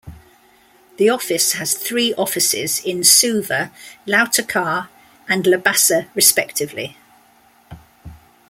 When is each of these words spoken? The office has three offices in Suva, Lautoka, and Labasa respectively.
The 0.97 1.09
office 1.11 1.51
has 1.51 1.75
three 1.75 2.11
offices 2.15 2.83
in 2.83 3.03
Suva, 3.03 3.71
Lautoka, 4.07 4.87
and 5.29 5.43
Labasa 5.43 6.09
respectively. 6.15 6.97